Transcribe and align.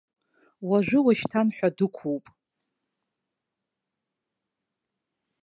Уажәыуажәшьҭан 0.69 1.47
ҳәа 1.55 1.69
дықәуп?! 1.77 2.25